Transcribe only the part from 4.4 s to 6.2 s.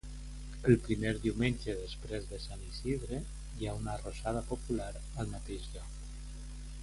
popular al mateix lloc.